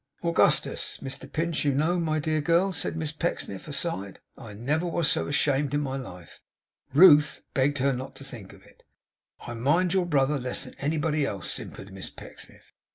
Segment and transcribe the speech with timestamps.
[0.23, 1.99] 'Augustus Mr Pinch, you know.
[1.99, 4.17] My dear girl!' said Miss Pecksniff, aside.
[4.35, 6.41] 'I never was so ashamed in my life.'
[6.91, 8.81] Ruth begged her not to think of it.
[9.45, 12.73] 'I mind your brother less than anybody else,' simpered Miss Pecksniff.